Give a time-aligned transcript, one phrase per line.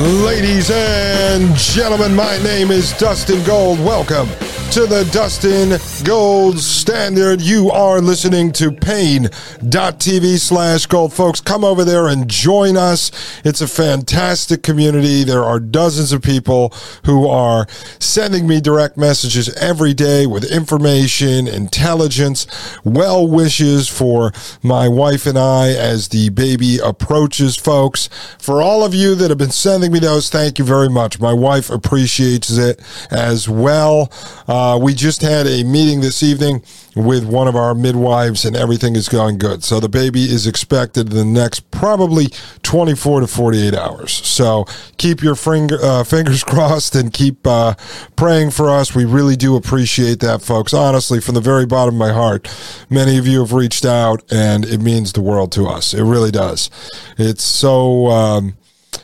[0.00, 3.78] Ladies and gentlemen, my name is Dustin Gold.
[3.80, 4.30] Welcome
[4.72, 7.40] to the Dustin Gold Standard.
[7.40, 11.12] You are listening to paine.tv slash gold.
[11.12, 13.10] Folks, come over there and join us.
[13.44, 15.24] It's a fantastic community.
[15.24, 16.72] There are dozens of people
[17.04, 17.66] who are
[17.98, 22.46] sending me direct messages every day with information, intelligence,
[22.84, 24.30] well wishes for
[24.62, 28.08] my wife and I as the baby approaches, folks.
[28.38, 31.18] For all of you that have been sending me those, thank you very much.
[31.18, 34.12] My wife appreciates it as well.
[34.46, 36.62] Uh, we just had a meeting this evening
[36.96, 39.62] with one of our midwives, and everything is going good.
[39.62, 42.26] So the baby is expected in the next probably
[42.62, 44.12] 24 to 48 hours.
[44.12, 44.64] So
[44.96, 47.74] keep your finger, uh, fingers crossed and keep uh,
[48.16, 48.94] praying for us.
[48.94, 50.74] We really do appreciate that, folks.
[50.74, 52.48] Honestly, from the very bottom of my heart,
[52.88, 55.94] many of you have reached out, and it means the world to us.
[55.94, 56.70] It really does.
[57.18, 58.08] It's so.
[58.08, 58.56] Um,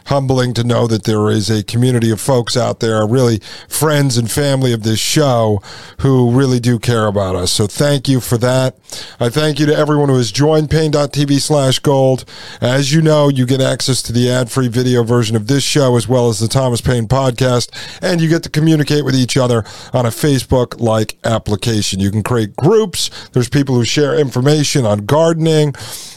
[0.07, 4.31] humbling to know that there is a community of folks out there, really friends and
[4.31, 5.63] family of this show,
[6.01, 7.53] who really do care about us.
[7.53, 8.77] So thank you for that.
[9.21, 12.25] I thank you to everyone who has joined paine.tv slash gold.
[12.61, 15.97] As you know, you get access to the ad free video version of this show
[15.97, 17.71] as well as the Thomas Paine podcast,
[18.03, 22.01] and you get to communicate with each other on a Facebook like application.
[22.01, 23.11] You can create groups.
[23.33, 25.75] There's people who share information on gardening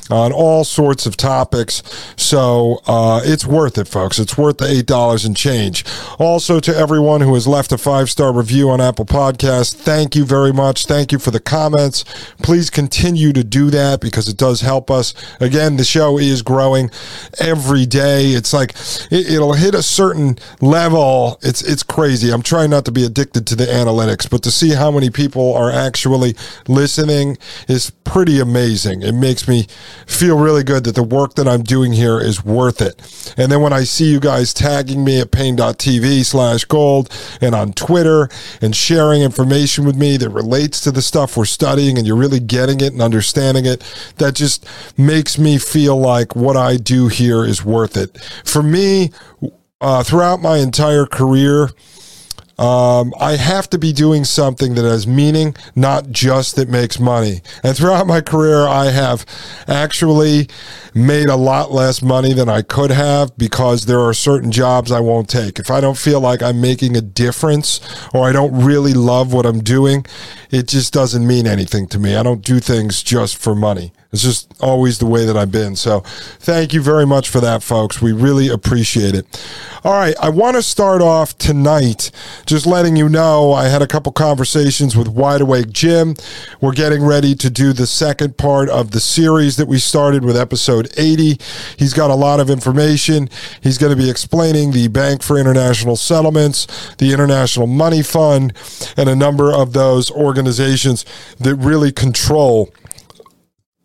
[0.09, 1.83] on all sorts of topics.
[2.17, 4.19] So uh, it's worth it, folks.
[4.19, 5.85] It's worth the $8 and change.
[6.17, 10.25] Also, to everyone who has left a five star review on Apple Podcasts, thank you
[10.25, 10.85] very much.
[10.85, 12.03] Thank you for the comments.
[12.41, 15.13] Please continue to do that because it does help us.
[15.39, 16.89] Again, the show is growing
[17.39, 18.27] every day.
[18.27, 18.75] It's like
[19.11, 21.39] it, will hit a certain level.
[21.41, 22.31] It's it's crazy.
[22.31, 25.53] I'm trying not to be addicted to the analytics, but to see how many people
[25.53, 26.35] are actually
[26.67, 27.37] listening
[27.67, 29.03] is pretty amazing.
[29.03, 29.67] It makes me
[30.07, 32.95] feel really good that the work that I'm doing here is worth it.
[33.37, 37.09] And then when I see you guys tagging me at paine.tv slash gold
[37.41, 38.29] and on Twitter
[38.61, 42.39] and sharing information with me that relates to the stuff we're studying and you're really
[42.39, 43.83] getting it and understanding it,
[44.17, 44.65] that just
[44.97, 48.17] makes me feel like what I do here is worth it.
[48.45, 49.11] For me,
[49.81, 51.69] uh, throughout my entire career,
[52.59, 57.41] um, I have to be doing something that has meaning, not just that makes money.
[57.63, 59.25] And throughout my career, I have
[59.65, 60.49] actually
[60.93, 64.99] made a lot less money than I could have because there are certain jobs I
[64.99, 65.57] won't take.
[65.57, 67.79] If I don't feel like I'm making a difference
[68.13, 70.05] or I don't really love what I'm doing,
[70.51, 72.17] it just doesn't mean anything to me.
[72.17, 73.93] I don't do things just for money.
[74.11, 75.75] It's just always the way that I've been.
[75.75, 75.99] So
[76.39, 78.01] thank you very much for that, folks.
[78.01, 79.25] We really appreciate it.
[79.83, 80.15] All right.
[80.19, 82.09] I want to start off tonight
[82.47, 86.15] just letting you know I had a couple conversations with Wide Awake Jim.
[86.59, 90.35] We're getting ready to do the second part of the series that we started with
[90.35, 91.37] episode 80.
[91.77, 93.29] He's got a lot of information.
[93.61, 98.53] He's going to be explaining the Bank for International Settlements, the International Money Fund,
[98.97, 101.05] and a number of those organizations
[101.39, 102.73] that really control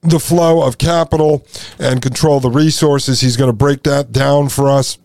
[0.04, 1.46] the flow of capital
[1.78, 3.20] and control the resources.
[3.20, 4.98] He's going to break that down for us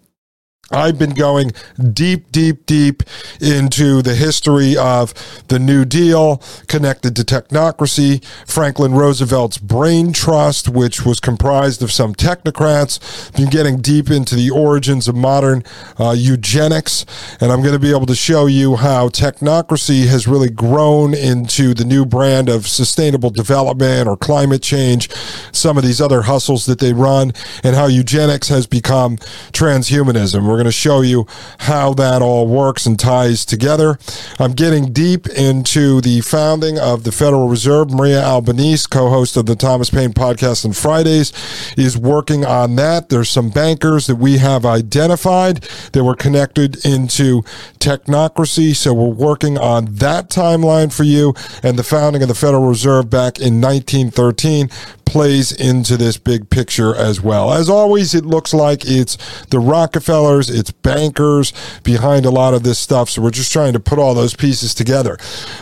[0.71, 1.51] I've been going
[1.93, 3.03] deep, deep, deep
[3.41, 5.13] into the history of
[5.47, 12.13] the New Deal connected to technocracy, Franklin Roosevelt's brain trust, which was comprised of some
[12.13, 15.63] technocrats, been getting deep into the origins of modern
[15.99, 17.05] uh, eugenics,
[17.41, 21.73] and I'm going to be able to show you how technocracy has really grown into
[21.73, 25.09] the new brand of sustainable development or climate change,
[25.51, 27.33] some of these other hustles that they run,
[27.63, 29.17] and how eugenics has become
[29.51, 30.47] transhumanism.
[30.47, 31.25] We're going to show you
[31.59, 33.97] how that all works and ties together.
[34.39, 37.91] I'm getting deep into the founding of the Federal Reserve.
[37.91, 41.31] Maria Albanese, co host of the Thomas Paine podcast on Fridays,
[41.77, 43.09] is working on that.
[43.09, 45.63] There's some bankers that we have identified
[45.93, 47.41] that were connected into
[47.79, 48.75] technocracy.
[48.75, 51.33] So we're working on that timeline for you
[51.63, 54.69] and the founding of the Federal Reserve back in 1913
[55.09, 57.51] plays into this big picture as well.
[57.51, 61.53] As always, it looks like it's the Rockefellers, it's bankers
[61.83, 63.09] behind a lot of this stuff.
[63.09, 65.17] So we're just trying to put all those pieces together.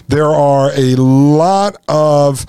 [0.07, 2.45] There are a lot of.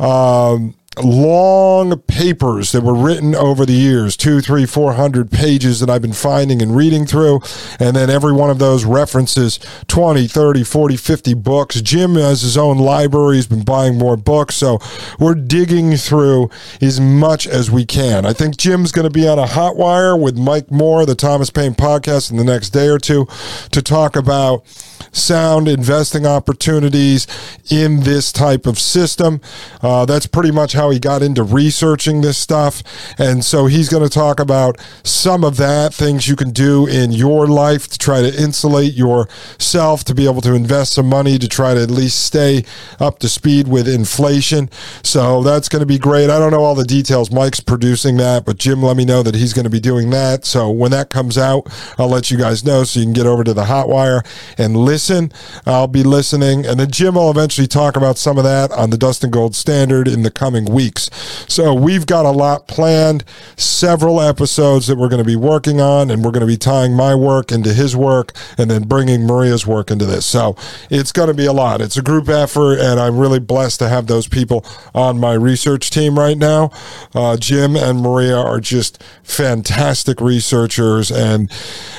[0.00, 5.90] Um, long papers that were written over the years two three four hundred pages that
[5.90, 7.40] i've been finding and reading through
[7.78, 9.58] and then every one of those references
[9.88, 11.80] 20 30 40 50 books.
[11.80, 13.36] Jim has his own library.
[13.36, 14.56] He's been buying more books.
[14.56, 14.78] So
[15.18, 16.50] we're digging through
[16.80, 18.26] as much as we can.
[18.26, 21.50] I think jim's going to be on a hot wire with mike moore the thomas
[21.50, 23.26] paine podcast in the next day or two
[23.70, 24.64] to talk about
[25.12, 27.26] sound investing opportunities
[27.70, 29.40] in this type of system.
[29.82, 32.82] Uh, that's pretty much how how he got into researching this stuff.
[33.18, 37.12] And so he's going to talk about some of that, things you can do in
[37.12, 41.48] your life to try to insulate yourself, to be able to invest some money to
[41.48, 42.64] try to at least stay
[42.98, 44.70] up to speed with inflation.
[45.02, 46.30] So that's going to be great.
[46.30, 47.30] I don't know all the details.
[47.30, 50.46] Mike's producing that, but Jim let me know that he's going to be doing that.
[50.46, 51.68] So when that comes out,
[51.98, 54.22] I'll let you guys know so you can get over to the hot wire
[54.56, 55.32] and listen.
[55.66, 56.64] I'll be listening.
[56.64, 60.08] And then Jim will eventually talk about some of that on the Dustin Gold Standard
[60.08, 61.10] in the coming week weeks.
[61.48, 63.24] So we've got a lot planned,
[63.56, 66.94] several episodes that we're going to be working on, and we're going to be tying
[66.94, 70.24] my work into his work and then bringing Maria's work into this.
[70.24, 70.54] So
[70.88, 71.80] it's going to be a lot.
[71.80, 74.64] It's a group effort, and I'm really blessed to have those people
[74.94, 76.70] on my research team right now.
[77.12, 81.50] Uh, Jim and Maria are just fantastic researchers, and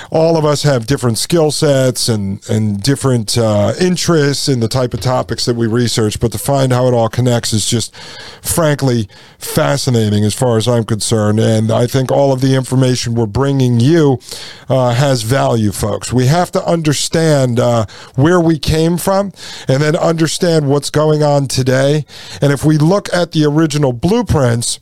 [0.10, 4.94] all of us have different skill sets and, and different uh, interests in the type
[4.94, 7.94] of topics that we research, but to find how it all connects is just
[8.70, 11.40] frankly fascinating as far as I'm concerned.
[11.40, 14.20] And I think all of the information we're bringing you
[14.70, 16.14] uh, has value, folks.
[16.14, 19.34] We have to understand uh, where we came from
[19.68, 22.06] and then understand what's going on today.
[22.44, 24.80] And if we look at the original blueprints,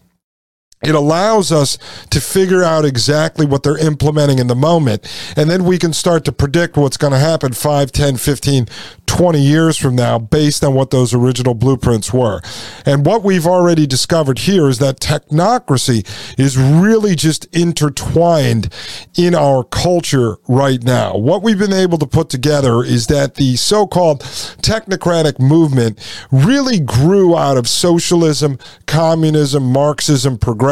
[0.84, 1.78] it allows us
[2.12, 5.08] to figure out exactly what they're implementing in the moment.
[5.36, 8.68] And then we can start to predict what's going to happen 5, 10, 15,
[9.08, 12.42] 20 years from now based on what those original blueprints were.
[12.86, 16.06] And what we've already discovered here is that technocracy
[16.38, 18.72] is really just intertwined
[19.18, 21.18] in our culture right now.
[21.18, 26.00] What we've been able to put together is that the so called technocratic movement
[26.32, 30.67] really grew out of socialism, communism, Marxism, progressivism,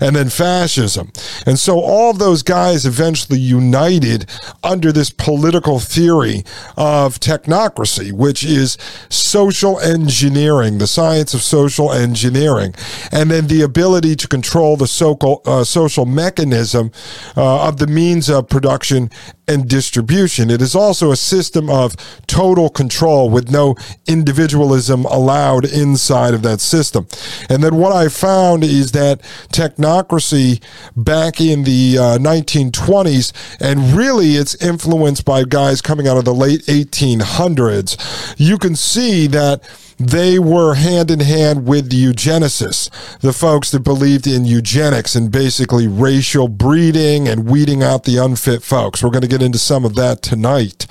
[0.00, 1.12] and then fascism.
[1.46, 4.26] And so all those guys eventually united
[4.62, 6.44] under this political theory
[6.76, 8.78] of technocracy technocracy, which is
[9.08, 12.74] social engineering, the science of social engineering,
[13.10, 15.16] and then the ability to control the so-
[15.46, 16.90] uh, social mechanism
[17.36, 19.10] uh, of the means of production
[19.48, 20.50] and distribution.
[20.50, 21.96] It is also a system of
[22.26, 23.74] total control with no
[24.06, 27.06] individualism allowed inside of that system.
[27.48, 29.20] And then what I found is that
[29.52, 30.62] technocracy
[30.96, 36.34] back in the uh, 1920s, and really it's influenced by guys coming out of the
[36.34, 39.62] late 1800s, you can see that
[39.98, 45.30] they were hand in hand with the eugenicists, the folks that believed in eugenics and
[45.30, 49.02] basically racial breeding and weeding out the unfit folks.
[49.02, 50.86] We're going to get into some of that tonight.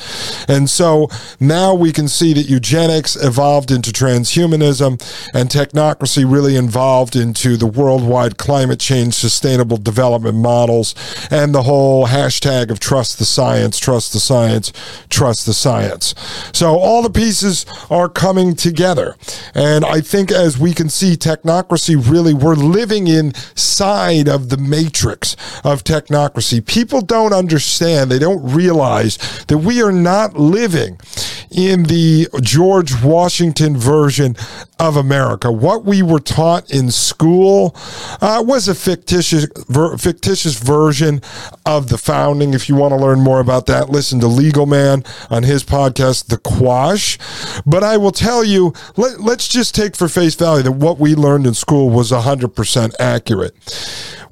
[0.47, 5.01] And so now we can see that eugenics evolved into transhumanism
[5.33, 10.95] and technocracy really evolved into the worldwide climate change sustainable development models
[11.31, 14.71] and the whole hashtag of trust the science, trust the science,
[15.09, 16.13] trust the science.
[16.53, 19.00] So all the pieces are coming together
[19.53, 25.35] And I think as we can see, technocracy really, we're living inside of the matrix
[25.63, 26.65] of technocracy.
[26.65, 29.17] People don't understand, they don't realize
[29.47, 30.99] that we are not living
[31.51, 34.35] in the George Washington version
[34.81, 35.51] of America.
[35.51, 37.75] What we were taught in school
[38.19, 41.21] uh, was a fictitious ver- fictitious version
[41.67, 42.55] of the founding.
[42.55, 46.27] If you want to learn more about that, listen to Legal Man on his podcast,
[46.27, 47.19] The Quash.
[47.63, 51.13] But I will tell you, let, let's just take for face value that what we
[51.13, 53.53] learned in school was 100% accurate.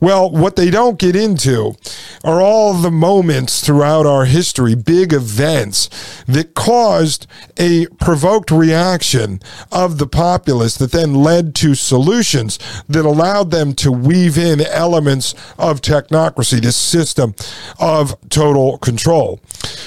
[0.01, 1.75] Well, what they don't get into
[2.23, 5.89] are all the moments throughout our history, big events
[6.25, 7.27] that caused
[7.57, 9.41] a provoked reaction
[9.71, 15.33] of the populace that then led to solutions that allowed them to weave in elements
[15.57, 17.35] of technocracy, this system
[17.79, 19.39] of total control.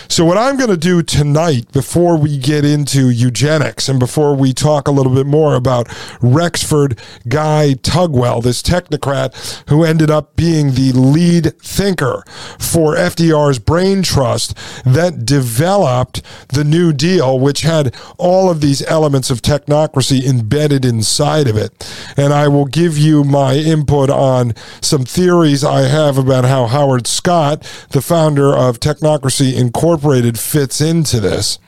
[0.08, 4.52] So, what I'm going to do tonight, before we get into eugenics and before we
[4.52, 5.88] talk a little bit more about
[6.20, 12.24] Rexford Guy Tugwell, this technocrat who ended up being the lead thinker
[12.58, 19.30] for FDR's brain trust that developed the New Deal, which had all of these elements
[19.30, 21.72] of technocracy embedded inside of it.
[22.16, 27.06] And I will give you my input on some theories I have about how Howard
[27.06, 31.58] Scott, the founder of Technocracy Incorporated, fits into this.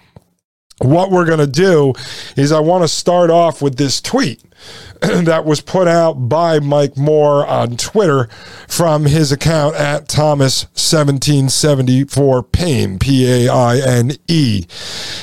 [0.78, 1.94] What we're going to do
[2.36, 4.42] is I want to start off with this tweet
[5.00, 8.26] that was put out by Mike Moore on Twitter
[8.68, 14.64] from his account at Thomas1774 Paine, P A I N E.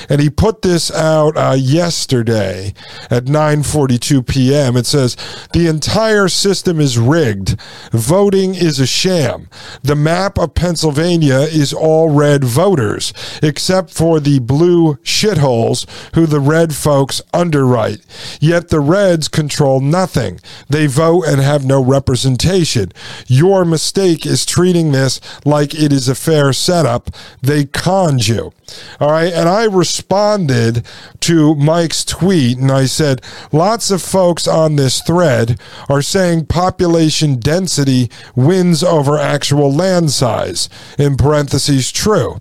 [0.09, 2.75] And he put this out uh, yesterday
[3.09, 4.77] at 9:42 p.m.
[4.77, 5.17] It says
[5.53, 7.59] the entire system is rigged.
[7.91, 9.49] Voting is a sham.
[9.81, 16.39] The map of Pennsylvania is all red voters, except for the blue shitholes who the
[16.39, 18.05] red folks underwrite.
[18.39, 20.39] Yet the reds control nothing.
[20.69, 22.91] They vote and have no representation.
[23.27, 27.09] Your mistake is treating this like it is a fair setup.
[27.41, 28.53] They conned you.
[28.99, 29.33] All right.
[29.33, 30.85] And I responded
[31.21, 33.21] to Mike's tweet and I said,
[33.51, 35.59] lots of folks on this thread
[35.89, 40.69] are saying population density wins over actual land size.
[40.97, 42.39] In parentheses, true.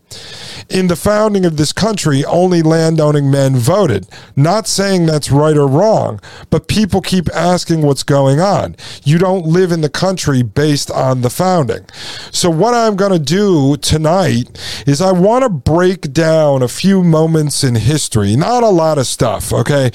[0.68, 4.06] In the founding of this country, only landowning men voted.
[4.36, 6.20] Not saying that's right or wrong,
[6.50, 8.76] but people keep asking what's going on.
[9.02, 11.84] You don't live in the country based on the founding.
[12.30, 17.02] So, what I'm going to do tonight is I want to break down a few
[17.02, 19.90] moments in history, not a lot of stuff, okay?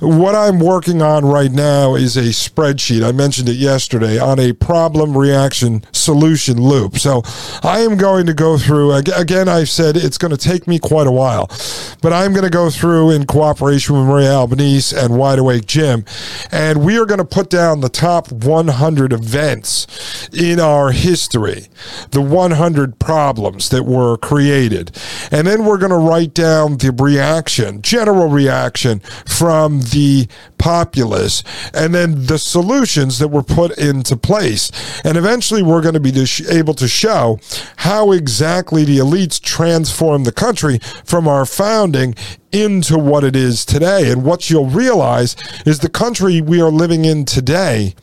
[0.00, 3.06] What I'm working on right now is a spreadsheet.
[3.06, 6.98] I mentioned it yesterday on a problem reaction solution loop.
[6.98, 7.22] So,
[7.62, 11.06] I am going to go through, again, I've said it's going to take me quite
[11.06, 11.46] a while,
[12.02, 16.04] but I'm going to go through in cooperation with Maria Albanese and Wide Awake Jim,
[16.50, 21.68] and we are going to put down the top 100 events in our history,
[22.10, 24.96] the 100 problems that were created.
[25.30, 31.42] And then we're going to write down the reaction, general reaction from the populace,
[31.74, 34.70] and then the solutions that were put into place.
[35.04, 37.38] And eventually we're going to be able to show
[37.76, 42.14] how exactly the elites transformed the country from our founding
[42.56, 44.10] into what it is today.
[44.10, 47.94] And what you'll realize is the country we are living in today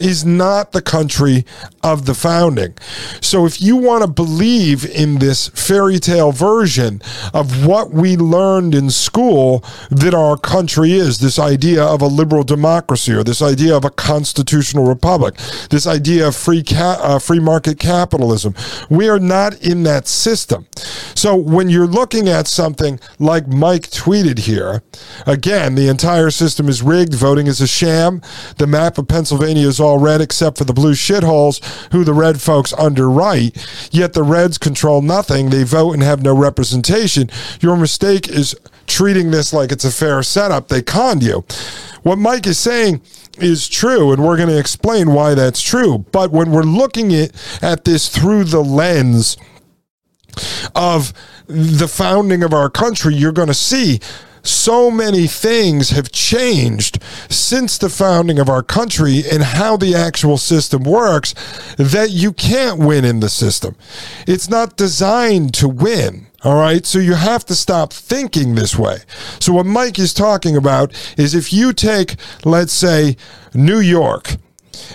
[0.00, 1.44] is not the country
[1.82, 2.74] of the founding.
[3.20, 7.00] So if you want to believe in this fairy tale version
[7.32, 12.44] of what we learned in school that our country is, this idea of a liberal
[12.44, 15.34] democracy or this idea of a constitutional republic,
[15.70, 18.54] this idea of free ca- uh, free market capitalism,
[18.90, 20.66] we are not in that system.
[21.14, 24.82] So when you're looking at something like Mike tweeted here,
[25.26, 28.20] again, the entire system is rigged, voting is a sham,
[28.58, 32.40] the map of Pennsylvania is all red except for the blue shitholes who the red
[32.40, 33.56] folks underwrite,
[33.92, 35.50] yet the reds control nothing.
[35.50, 37.30] They vote and have no representation.
[37.60, 38.54] Your mistake is
[38.86, 40.68] treating this like it's a fair setup.
[40.68, 41.44] They conned you.
[42.02, 43.02] What Mike is saying
[43.38, 46.04] is true, and we're going to explain why that's true.
[46.12, 49.36] But when we're looking at, at this through the lens
[50.74, 51.12] of
[51.46, 54.00] the founding of our country, you're going to see
[54.42, 60.38] so many things have changed since the founding of our country and how the actual
[60.38, 61.34] system works
[61.76, 63.76] that you can't win in the system.
[64.26, 66.26] It's not designed to win.
[66.44, 66.86] All right.
[66.86, 68.98] So you have to stop thinking this way.
[69.40, 72.14] So what Mike is talking about is if you take,
[72.44, 73.16] let's say,
[73.54, 74.36] New York,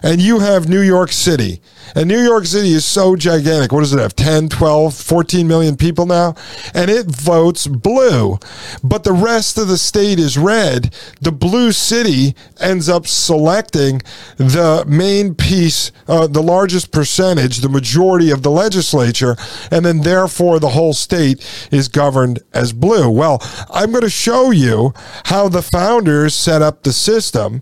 [0.01, 1.61] and you have New York City.
[1.95, 3.71] And New York City is so gigantic.
[3.71, 4.15] What does it have?
[4.15, 6.35] 10, 12, 14 million people now?
[6.73, 8.39] And it votes blue.
[8.83, 10.93] But the rest of the state is red.
[11.21, 14.01] The blue city ends up selecting
[14.37, 19.35] the main piece, uh, the largest percentage, the majority of the legislature.
[19.71, 23.09] And then therefore the whole state is governed as blue.
[23.09, 24.93] Well, I'm going to show you
[25.25, 27.61] how the founders set up the system.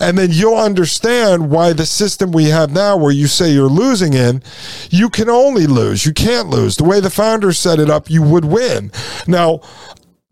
[0.00, 4.12] And then you'll understand why the system we have now, where you say you're losing
[4.12, 4.42] in,
[4.90, 6.04] you can only lose.
[6.04, 6.76] You can't lose.
[6.76, 8.90] The way the founders set it up, you would win.
[9.28, 9.60] Now,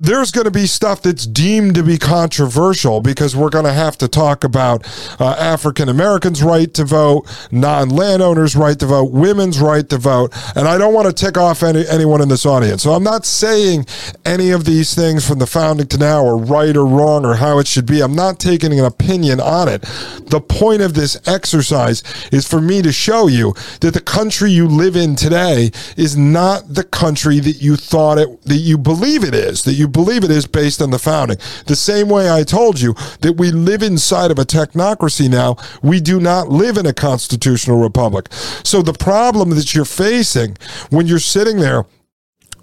[0.01, 3.99] there's going to be stuff that's deemed to be controversial because we're going to have
[3.99, 4.87] to talk about
[5.21, 10.33] uh, African Americans' right to vote, non landowners' right to vote, women's right to vote.
[10.57, 12.83] And I don't want to tick off any, anyone in this audience.
[12.83, 13.85] So I'm not saying
[14.25, 17.59] any of these things from the founding to now are right or wrong or how
[17.59, 18.01] it should be.
[18.01, 19.83] I'm not taking an opinion on it.
[19.83, 22.03] The point of this exercise
[22.33, 26.73] is for me to show you that the country you live in today is not
[26.73, 30.31] the country that you thought it, that you believe it is, that you believe it
[30.31, 31.39] is based on the founding.
[31.67, 36.01] The same way I told you that we live inside of a technocracy now, we
[36.01, 38.29] do not live in a constitutional republic.
[38.65, 40.57] So the problem that you're facing
[40.91, 41.85] when you're sitting there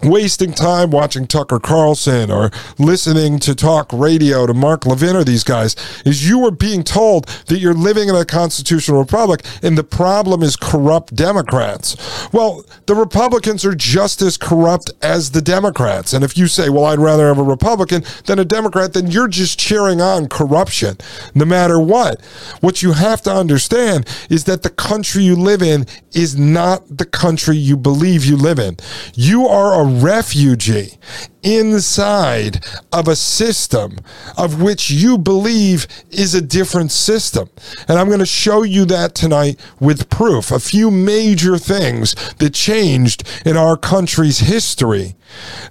[0.04, 5.44] wasting time watching Tucker Carlson or listening to talk radio to Mark Levin or these
[5.44, 5.76] guys
[6.06, 10.44] is you are being told that you're living in a constitutional republic and the problem
[10.44, 11.96] is corrupt Democrats.
[12.32, 16.14] Well, the Republicans are just as corrupt as the Democrats.
[16.14, 19.28] And if you say, well, I'd rather have a Republican than a Democrat, then you're
[19.28, 20.98] just cheering on corruption
[21.34, 22.22] no matter what.
[22.62, 27.06] What you have to understand is that the country you live in is not the
[27.06, 28.78] country you believe you live in.
[29.14, 30.98] You are a refugee
[31.44, 33.98] inside of a system
[34.38, 37.50] of which you believe is a different system.
[37.88, 40.52] And I'm going to show you that tonight with proof.
[40.52, 45.16] A few major things that changed in our country's history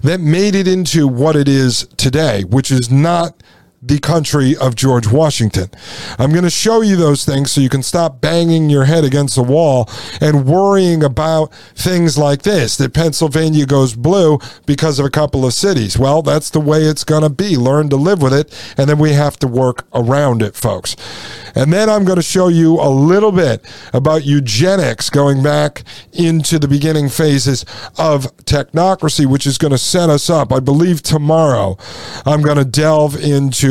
[0.01, 3.41] that made it into what it is today, which is not
[3.81, 5.69] the country of George Washington.
[6.17, 9.35] I'm going to show you those things so you can stop banging your head against
[9.35, 9.87] the wall
[10.19, 15.53] and worrying about things like this that Pennsylvania goes blue because of a couple of
[15.53, 15.97] cities.
[15.97, 17.55] Well, that's the way it's going to be.
[17.55, 20.95] Learn to live with it, and then we have to work around it, folks.
[21.53, 26.57] And then I'm going to show you a little bit about eugenics going back into
[26.57, 27.63] the beginning phases
[27.97, 30.51] of technocracy, which is going to set us up.
[30.51, 31.77] I believe tomorrow
[32.25, 33.66] I'm going to delve into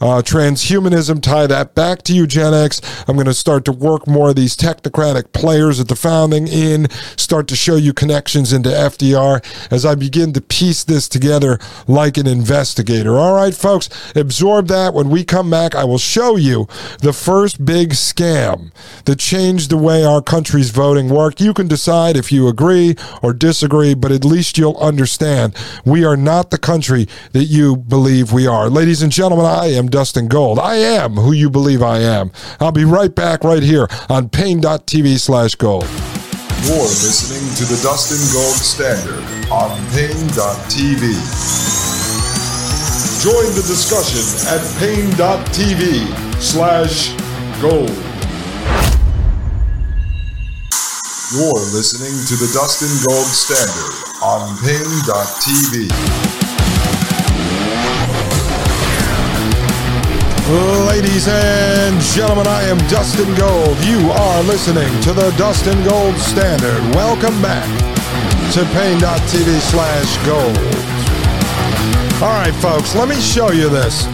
[0.00, 2.80] uh, transhumanism, tie that back to eugenics.
[3.08, 6.90] I'm going to start to work more of these technocratic players at the founding in,
[7.16, 12.16] start to show you connections into FDR as I begin to piece this together like
[12.16, 13.18] an investigator.
[13.18, 14.94] All right, folks, absorb that.
[14.94, 16.66] When we come back, I will show you
[17.00, 18.72] the first big scam
[19.04, 21.40] that changed the way our country's voting worked.
[21.40, 26.16] You can decide if you agree or disagree, but at least you'll understand we are
[26.16, 28.68] not the country that you believe we are.
[28.68, 30.58] Ladies and gentlemen, I am Dustin Gold.
[30.58, 32.32] I am who you believe I am.
[32.60, 35.84] I'll be right back right here on Paine.tv slash gold.
[36.64, 41.02] You're listening to the Dustin Gold Standard on Paine.tv.
[43.22, 47.12] Join the discussion at Paine.tv slash
[47.60, 47.90] gold.
[51.34, 56.27] You're listening to the Dustin Gold Standard on Paine.tv.
[60.48, 63.76] Ladies and gentlemen, I am Dustin Gold.
[63.84, 66.80] You are listening to the Dustin Gold Standard.
[66.94, 67.68] Welcome back
[68.54, 70.56] to Paine.tv slash gold.
[72.22, 74.04] All right, folks, let me show you this.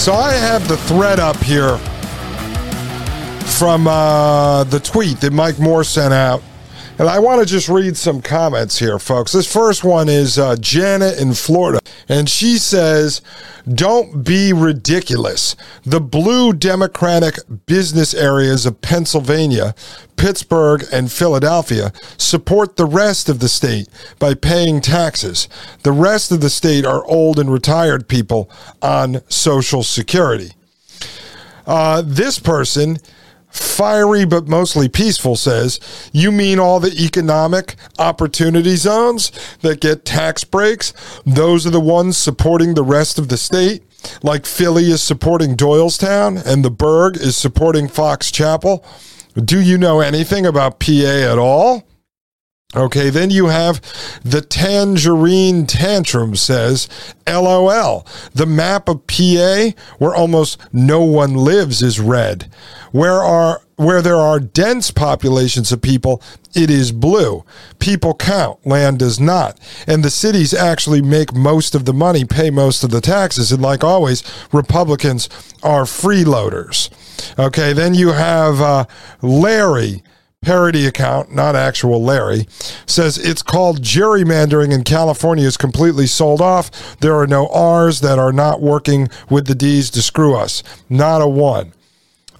[0.00, 1.76] So I have the thread up here
[3.58, 6.40] from uh, the tweet that Mike Moore sent out.
[7.00, 9.32] And I want to just read some comments here, folks.
[9.32, 11.80] This first one is uh, Janet in Florida.
[12.08, 13.20] And she says,
[13.68, 15.56] Don't be ridiculous.
[15.84, 19.74] The blue Democratic business areas of Pennsylvania,
[20.16, 25.48] Pittsburgh, and Philadelphia support the rest of the state by paying taxes.
[25.82, 30.52] The rest of the state are old and retired people on Social Security.
[31.66, 32.96] Uh, this person
[33.50, 35.80] fiery but mostly peaceful says,
[36.12, 39.32] You mean all the economic opportunity zones
[39.62, 40.92] that get tax breaks?
[41.24, 43.82] Those are the ones supporting the rest of the state?
[44.22, 48.84] Like Philly is supporting Doylestown and the Burgh is supporting Fox Chapel?
[49.34, 51.87] Do you know anything about PA at all?
[52.76, 53.80] Okay, then you have
[54.22, 56.86] the tangerine tantrum says,
[57.26, 58.06] LOL.
[58.34, 62.50] The map of PA where almost no one lives is red.
[62.92, 66.22] Where are where there are dense populations of people,
[66.54, 67.42] it is blue.
[67.78, 69.58] People count, land does not.
[69.86, 73.50] And the cities actually make most of the money, pay most of the taxes.
[73.50, 75.30] And like always, Republicans
[75.62, 76.90] are freeloaders.
[77.38, 78.84] Okay, then you have uh,
[79.22, 80.02] Larry
[80.42, 82.46] parody account, not actual Larry,
[82.86, 86.98] says it's called gerrymandering in California is completely sold off.
[87.00, 90.62] There are no R's that are not working with the D's to screw us.
[90.88, 91.72] Not a one.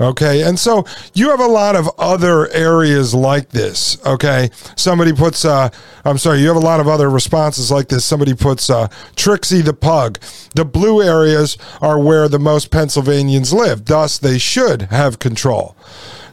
[0.00, 0.42] Okay.
[0.44, 3.98] And so you have a lot of other areas like this.
[4.06, 4.50] Okay.
[4.76, 5.70] Somebody puts, uh,
[6.04, 8.04] I'm sorry, you have a lot of other responses like this.
[8.04, 10.20] Somebody puts uh, Trixie the pug.
[10.54, 13.86] The blue areas are where the most Pennsylvanians live.
[13.86, 15.74] Thus, they should have control.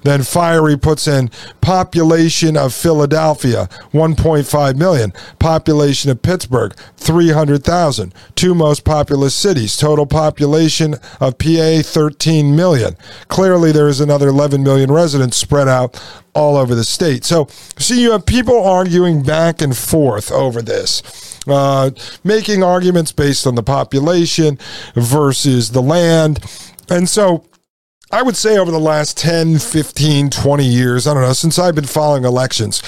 [0.06, 5.12] Then Fiery puts in population of Philadelphia, 1.5 million.
[5.40, 8.14] Population of Pittsburgh, 300,000.
[8.36, 9.76] Two most populous cities.
[9.76, 12.96] Total population of PA, 13 million.
[13.30, 16.00] Clearly, there is another 11 million residents spread out
[16.36, 17.26] all over the state.
[17.26, 17.48] So,
[17.80, 21.02] see, you have people arguing back and forth over this.
[21.48, 21.90] Uh,
[22.24, 24.60] making arguments based on the population
[24.94, 26.40] versus the land.
[26.90, 27.44] And so
[28.12, 31.74] I would say over the last 10, 15, 20 years, I don't know, since I've
[31.74, 32.84] been following elections,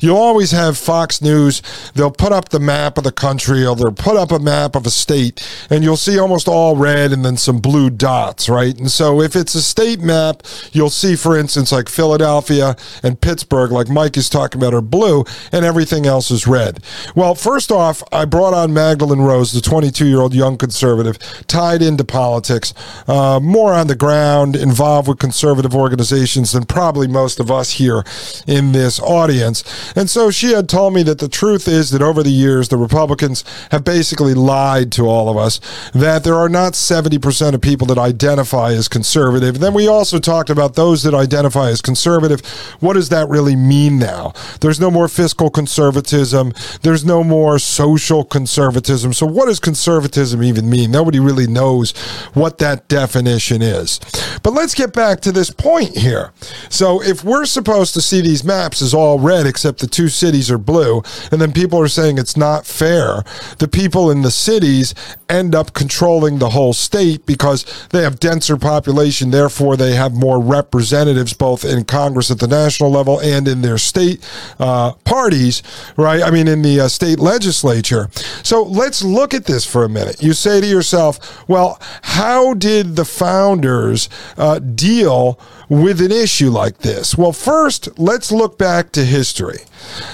[0.00, 1.60] you'll always have Fox News.
[1.94, 4.86] They'll put up the map of the country or they'll put up a map of
[4.86, 8.76] a state and you'll see almost all red and then some blue dots, right?
[8.78, 13.72] And so if it's a state map, you'll see, for instance, like Philadelphia and Pittsburgh,
[13.72, 16.82] like Mike is talking about, are blue and everything else is red.
[17.14, 21.82] Well, first off, I brought on Magdalene Rose, the 22 year old young conservative, tied
[21.82, 22.72] into politics,
[23.06, 28.04] uh, more on the ground involved with conservative organizations than probably most of us here
[28.46, 29.64] in this audience.
[29.96, 32.76] And so she had told me that the truth is that over the years, the
[32.76, 35.60] Republicans have basically lied to all of us
[35.92, 39.56] that there are not 70% of people that identify as conservative.
[39.56, 42.40] And then we also talked about those that identify as conservative.
[42.80, 44.32] What does that really mean now?
[44.60, 49.12] There's no more fiscal conservatism, there's no more social conservatism.
[49.12, 50.90] So, what does conservatism even mean?
[50.90, 51.92] Nobody really knows
[52.34, 54.00] what that definition is.
[54.42, 56.32] But let's get back to this point here.
[56.68, 60.50] So, if we're supposed to see these maps as all red except the two cities
[60.50, 63.24] are blue, and then people are saying it's not fair,
[63.58, 64.94] the people in the cities
[65.28, 70.40] end up controlling the whole state because they have denser population, therefore they have more
[70.40, 75.62] representatives both in Congress at the national level and in their state uh, parties,
[75.96, 76.22] right?
[76.22, 78.08] I mean, in the uh, state legislature.
[78.42, 80.22] So let's look at this for a minute.
[80.22, 84.08] You say to yourself, well, how did the founders
[84.42, 87.16] uh, deal with an issue like this?
[87.16, 89.60] Well, first, let's look back to history.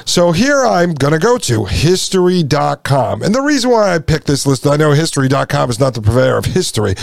[0.05, 3.23] So here I'm going to go to history.com.
[3.23, 6.37] And the reason why I picked this list, I know history.com is not the purveyor
[6.37, 6.95] of history,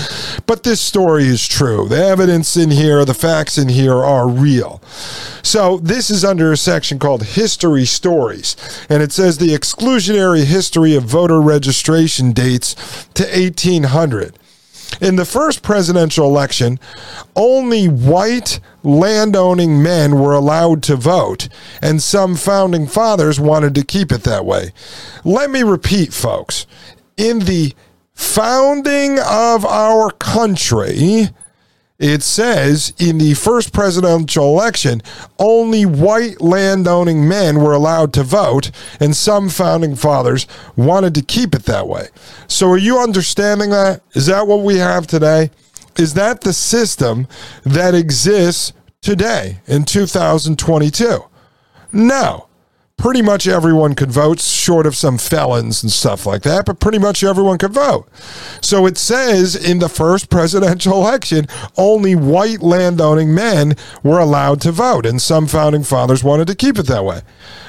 [0.46, 1.88] but this story is true.
[1.88, 4.82] The evidence in here, the facts in here are real.
[5.42, 8.56] So this is under a section called History Stories.
[8.88, 12.76] And it says the exclusionary history of voter registration dates
[13.16, 14.38] to 1800.
[15.02, 16.80] In the first presidential election,
[17.36, 21.50] only white landowning men were allowed to vote,
[21.82, 24.72] and some founding fathers wanted to keep it that way.
[25.24, 26.66] Let me repeat, folks.
[27.18, 27.74] In the
[28.14, 31.30] founding of our country,
[31.98, 35.02] it says in the first presidential election,
[35.40, 41.56] only white landowning men were allowed to vote, and some founding fathers wanted to keep
[41.56, 42.08] it that way.
[42.48, 44.02] So, are you understanding that?
[44.14, 45.52] Is that what we have today?
[45.98, 47.28] Is that the system
[47.64, 51.24] that exists today in 2022?
[51.94, 52.45] No
[52.98, 56.98] pretty much everyone could vote, short of some felons and stuff like that, but pretty
[56.98, 58.08] much everyone could vote.
[58.62, 64.72] So it says in the first presidential election, only white landowning men were allowed to
[64.72, 67.22] vote, and some founding fathers wanted to keep it that way.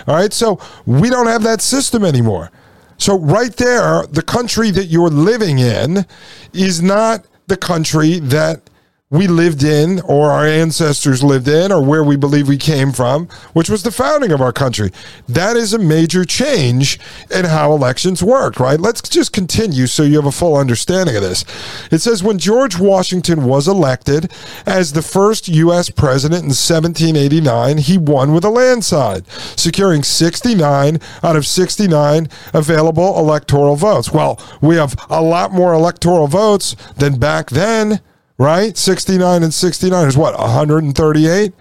[0.07, 2.51] All right, so we don't have that system anymore.
[2.99, 6.07] So, right there, the country that you're living in
[6.55, 8.71] is not the country that
[9.09, 13.27] we lived in or our ancestors lived in or where we believe we came from,
[13.53, 14.91] which was the founding of our country.
[15.29, 16.99] That is a major change
[17.31, 18.81] in how elections work, right?
[18.81, 21.45] Let's just continue so you have a full understanding of this.
[21.93, 24.33] It says when George Washington was elected
[24.67, 25.89] as the first U.S.
[25.89, 33.77] president in 1789, he won with a landslide, securing 69 out of 69 available electoral
[33.77, 34.11] votes.
[34.11, 38.01] Well, we have a lot more electoral votes than back then
[38.39, 38.77] right?
[38.77, 41.53] 69 and 69 is what, 138?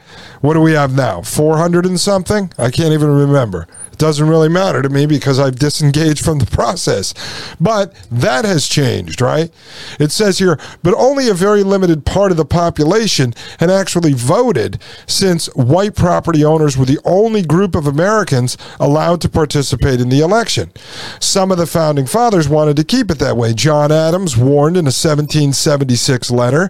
[0.41, 1.21] What do we have now?
[1.21, 2.51] 400 and something?
[2.57, 3.67] I can't even remember.
[3.97, 7.13] Doesn't really matter to me because I've disengaged from the process.
[7.59, 9.51] But that has changed, right?
[9.99, 14.81] It says here, but only a very limited part of the population had actually voted
[15.07, 20.19] since white property owners were the only group of Americans allowed to participate in the
[20.19, 20.71] election.
[21.19, 23.53] Some of the founding fathers wanted to keep it that way.
[23.53, 26.69] John Adams warned in a 1776 letter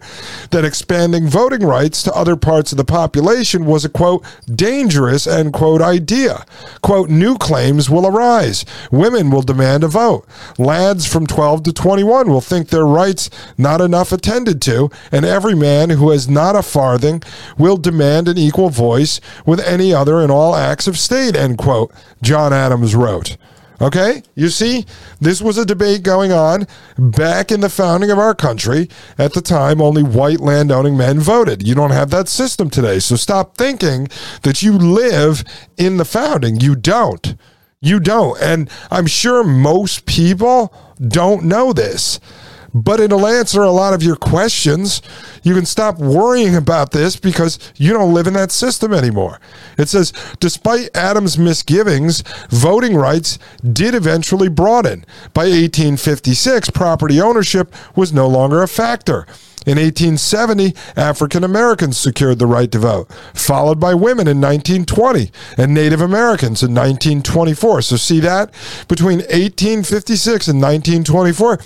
[0.51, 5.53] that expanding voting rights to other parts of the population was a quote dangerous end
[5.53, 6.45] quote idea.
[6.81, 8.65] Quote new claims will arise.
[8.91, 10.25] Women will demand a vote.
[10.57, 15.55] Lads from 12 to 21 will think their rights not enough attended to, and every
[15.55, 17.23] man who has not a farthing
[17.57, 21.91] will demand an equal voice with any other in all acts of state, end quote,
[22.21, 23.37] John Adams wrote.
[23.81, 24.23] Okay?
[24.35, 24.85] You see,
[25.19, 28.89] this was a debate going on back in the founding of our country.
[29.17, 31.67] At the time, only white landowning men voted.
[31.67, 32.99] You don't have that system today.
[32.99, 34.07] So stop thinking
[34.43, 35.43] that you live
[35.77, 36.59] in the founding.
[36.59, 37.35] You don't.
[37.81, 38.41] You don't.
[38.41, 42.19] And I'm sure most people don't know this
[42.75, 45.01] but it'll answer a lot of your questions.
[45.43, 49.39] You can stop worrying about this because you don't live in that system anymore.
[49.77, 50.11] It says,
[50.41, 55.05] despite Adams' misgivings, voting rights did eventually broaden.
[55.33, 59.25] By 1856, property ownership was no longer a factor.
[59.65, 65.73] In 1870, African Americans secured the right to vote, followed by women in 1920 and
[65.73, 67.81] Native Americans in 1924.
[67.83, 68.53] So, see that?
[68.87, 71.59] Between 1856 and 1924,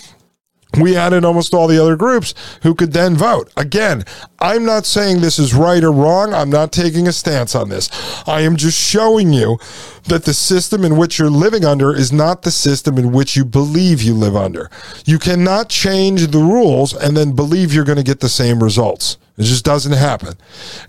[0.78, 3.52] we added almost all the other groups who could then vote.
[3.58, 4.04] Again,
[4.40, 6.34] I'm not saying this is right or wrong.
[6.34, 7.90] I'm not taking a stance on this.
[8.28, 9.58] I am just showing you
[10.06, 13.46] that the system in which you're living under is not the system in which you
[13.46, 14.70] believe you live under.
[15.06, 19.18] You cannot change the rules and then believe you're going to get the same results.
[19.40, 20.34] It just doesn't happen.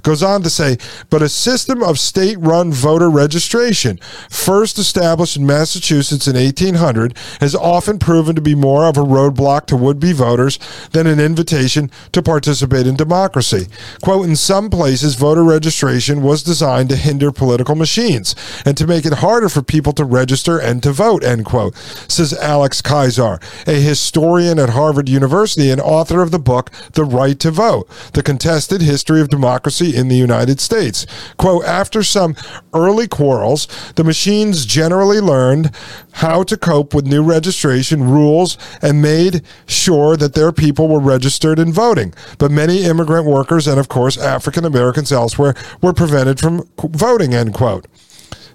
[0.03, 0.77] Goes on to say,
[1.09, 7.55] but a system of state run voter registration, first established in Massachusetts in 1800, has
[7.55, 10.59] often proven to be more of a roadblock to would be voters
[10.91, 13.69] than an invitation to participate in democracy.
[14.03, 18.35] Quote, in some places, voter registration was designed to hinder political machines
[18.67, 21.77] and to make it harder for people to register and to vote, end quote,
[22.09, 27.39] says Alex Keyssar, a historian at Harvard University and author of the book, The Right
[27.41, 27.89] to Vote.
[28.13, 31.07] The contested history of democracy in the United States.
[31.37, 32.37] Quote, after some
[32.75, 35.71] early quarrels, the machines generally learned
[36.13, 41.59] how to cope with new registration rules and made sure that their people were registered
[41.59, 42.15] and voting.
[42.39, 47.55] But many immigrant workers and, of course, African Americans elsewhere were prevented from voting, end
[47.55, 47.87] quote.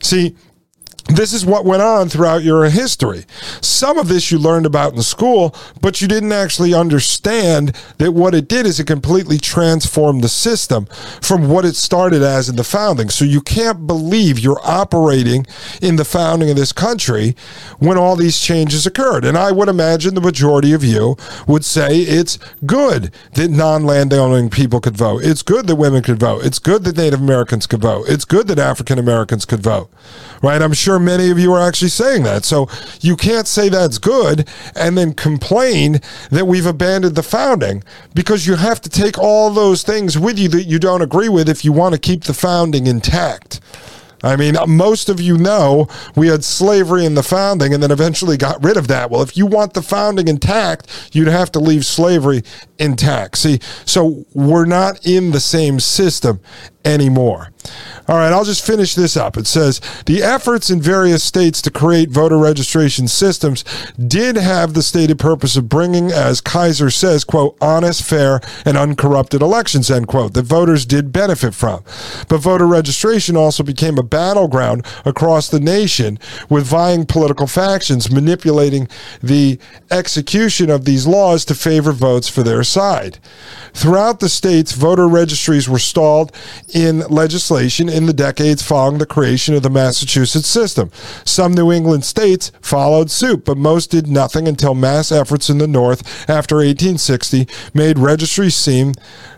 [0.06, 0.36] See,
[1.08, 3.26] this is what went on throughout your history.
[3.62, 8.34] Some of this you learned about in school, but you didn't actually understand that what
[8.34, 10.88] it did is it completely transformed the system
[11.22, 13.10] from what it started as in the founding.
[13.10, 15.46] So you can't believe you're operating
[15.80, 17.36] in the founding of this country
[17.78, 19.26] when all these changes occurred.
[19.26, 24.50] And I would imagine the majority of you would say it's good that non landowning
[24.50, 25.24] people could vote.
[25.24, 26.44] It's good that women could vote.
[26.44, 28.06] It's good that Native Americans could vote.
[28.10, 29.92] It's good that African Americans could vote.
[30.42, 30.62] Right?
[30.62, 32.46] I'm sure sure many of you are actually saying that.
[32.46, 32.70] So
[33.02, 36.00] you can't say that's good and then complain
[36.32, 40.48] that we've abandoned the founding because you have to take all those things with you
[40.50, 43.60] that you don't agree with if you want to keep the founding intact.
[44.24, 48.38] I mean, most of you know we had slavery in the founding and then eventually
[48.38, 49.12] got rid of that.
[49.12, 52.42] Well, if you want the founding intact, you'd have to leave slavery
[52.80, 53.38] intact.
[53.38, 56.40] See, so we're not in the same system
[56.86, 57.50] anymore.
[58.08, 59.36] All right, I'll just finish this up.
[59.36, 63.64] It says the efforts in various states to create voter registration systems
[63.98, 69.42] did have the stated purpose of bringing, as Keyssar says, quote, honest, fair, and uncorrupted
[69.42, 71.84] elections, end quote, that voters did benefit from.
[72.30, 78.88] But voter registration also became a battleground across the nation with vying political factions manipulating
[79.24, 79.58] the
[79.90, 83.20] execution of these laws to favor votes for their side.
[83.74, 86.32] Throughout the states, voter registries were stalled
[86.74, 90.92] in legislation in the decades following the creation of the Massachusetts system.
[91.24, 95.68] Some New England states followed suit, but most did nothing until mass efforts in the
[95.68, 98.94] North after 1860 made registries seem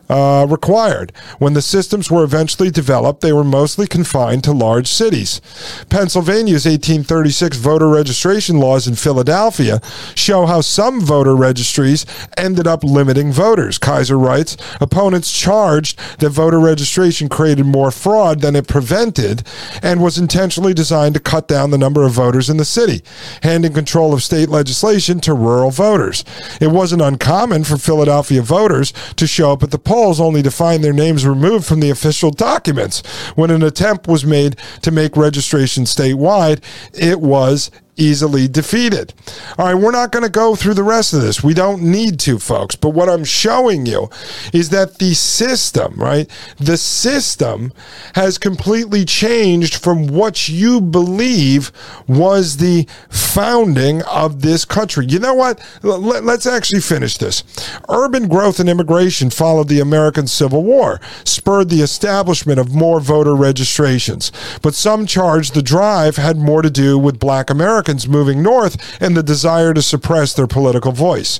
[0.09, 1.11] uh, required.
[1.39, 5.41] When the systems were eventually developed, they were mostly confined to large cities.
[5.89, 9.81] Pennsylvania's 1836 voter registration laws in Philadelphia
[10.15, 12.05] show how some voter registries
[12.37, 13.77] ended up limiting voters.
[13.77, 19.43] Keyssar writes opponents charged that voter registration created more fraud than it prevented
[19.83, 23.01] and was intentionally designed to cut down the number of voters in the city,
[23.43, 26.23] handing control of state legislation to rural voters.
[26.61, 30.51] It wasn't uncommon for Philadelphia voters to show up at the polls polls only to
[30.51, 33.01] find their names removed from the official documents.
[33.33, 36.61] When an attempt was made to make registration statewide,
[36.93, 39.13] it was easily defeated.
[39.57, 41.43] All right, we're not going to go through the rest of this.
[41.43, 42.75] We don't need to, folks.
[42.75, 44.09] But what I'm showing you
[44.53, 46.29] is that the system, right?
[46.57, 47.73] The system
[48.13, 51.71] has completely changed from what you believe
[52.07, 55.05] was the founding of this country.
[55.07, 55.59] You know what?
[55.81, 57.43] Let's actually finish this.
[57.89, 63.35] Urban growth and immigration followed the American Civil War, spurred the establishment of more voter
[63.35, 64.31] registrations.
[64.61, 69.01] But some charge the drive had more to do with black Americans Americans moving north
[69.01, 71.37] and the desire to suppress their political voice.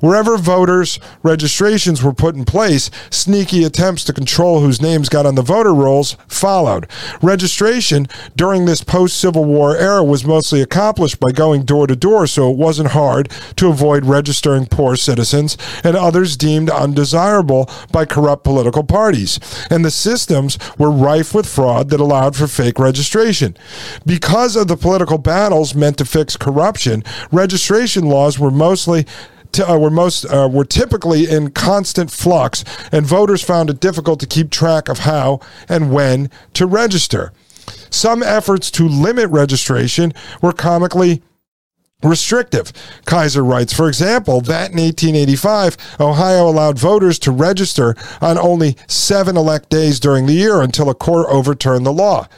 [0.00, 5.34] Wherever voters' registrations were put in place, sneaky attempts to control whose names got on
[5.34, 6.86] the voter rolls followed.
[7.20, 12.26] Registration during this post Civil War era was mostly accomplished by going door to door,
[12.26, 18.44] so it wasn't hard to avoid registering poor citizens and others deemed undesirable by corrupt
[18.44, 19.38] political parties.
[19.70, 23.56] And the systems were rife with fraud that allowed for fake registration.
[24.06, 29.06] Because of the political battles meant to fix corruption, registration laws were mostly
[29.60, 34.26] uh, were most uh, were typically in constant flux, and voters found it difficult to
[34.26, 37.32] keep track of how and when to register.
[37.90, 41.22] Some efforts to limit registration were comically
[42.04, 42.72] restrictive.
[43.06, 49.36] Keyssar writes, for example, that in 1885, Ohio allowed voters to register on only seven
[49.36, 52.28] elect days during the year until a court overturned the law.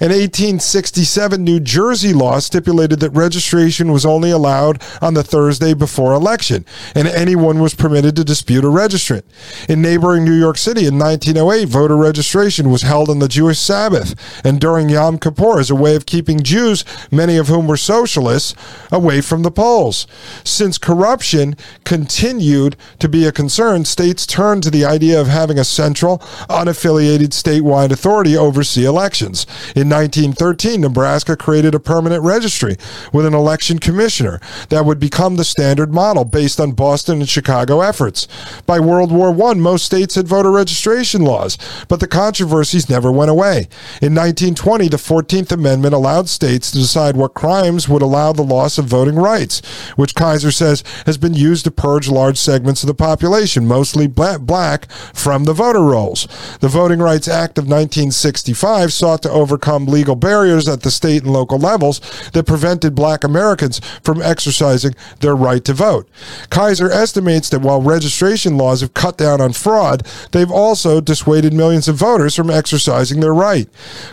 [0.00, 6.12] In 1867 New Jersey law stipulated that registration was only allowed on the Thursday before
[6.12, 9.22] election, and anyone was permitted to dispute a registrant.
[9.68, 14.14] In neighboring New York City in 1908, voter registration was held on the Jewish Sabbath
[14.44, 18.54] and during Yom Kippur as a way of keeping Jews, many of whom were socialists,
[18.92, 20.06] away from the polls.
[20.44, 25.64] Since corruption continued to be a concern, states turned to the idea of having a
[25.64, 26.18] central,
[26.48, 29.46] unaffiliated statewide authority oversee elections.
[29.74, 32.76] In 1913, Nebraska created a permanent registry
[33.12, 37.80] with an election commissioner that would become the standard model based on Boston and Chicago
[37.80, 38.28] efforts.
[38.66, 41.56] By World War I, most states had voter registration laws,
[41.88, 43.68] but the controversies never went away.
[44.02, 48.76] In 1920, the 14th Amendment allowed states to decide what crimes would allow the loss
[48.76, 49.60] of voting rights,
[49.96, 54.90] which Keyssar says has been used to purge large segments of the population, mostly black,
[54.90, 56.26] from the voter rolls.
[56.60, 61.32] The Voting Rights Act of 1965 sought to overcome legal barriers at the state and
[61.32, 62.00] local levels
[62.32, 66.08] that prevented black Americans from exercising their right to vote.
[66.50, 71.88] Keyssar estimates that while registration laws have cut down on fraud, they've also dissuaded millions
[71.88, 73.68] of voters from exercising their right.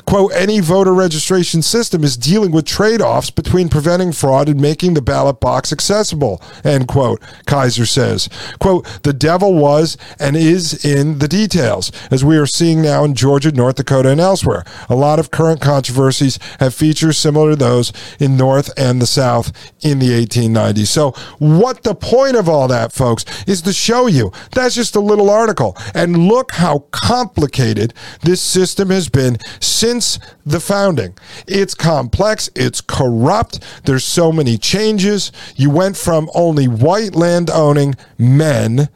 [0.05, 4.95] Quote, any voter registration system is dealing with trade offs between preventing fraud and making
[4.95, 8.27] the ballot box accessible, end quote, Keyssar says.
[8.59, 13.13] Quote, the devil was and is in the details, as we are seeing now in
[13.13, 14.63] Georgia, North Dakota, and elsewhere.
[14.89, 19.51] A lot of current controversies have features similar to those in North and the South
[19.81, 20.87] in the 1890s.
[20.87, 24.99] So, what the point of all that, folks, is to show you that's just a
[24.99, 25.77] little article.
[25.93, 31.15] And look how complicated this system has been since the founding.
[31.47, 35.31] It's complex, it's corrupt, there's so many changes.
[35.55, 38.89] You went from only white land owning men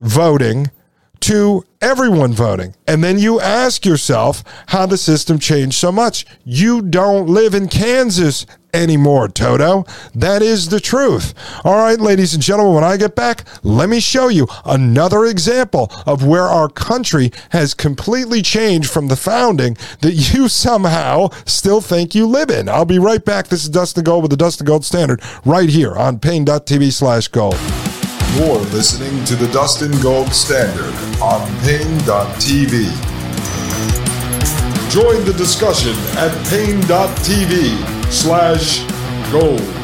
[0.00, 0.70] voting
[1.20, 2.74] to everyone voting.
[2.86, 6.26] And then you ask yourself how the system changed so much.
[6.44, 9.84] You don't live in Kansas anymore, Toto.
[10.14, 11.34] That is the truth.
[11.64, 15.90] All right, ladies and gentlemen, when I get back, let me show you another example
[16.06, 22.14] of where our country has completely changed from the founding that you somehow still think
[22.14, 22.68] you live in.
[22.68, 23.48] I'll be right back.
[23.48, 27.56] This is Dustin Gold with the Dustin Gold Standard right here on Paine.tv slash gold.
[28.34, 32.88] You're listening to the Dustin Gold Standard on Paine.tv.
[34.90, 38.84] Join the discussion at Paine.tv slash
[39.32, 39.81] gold.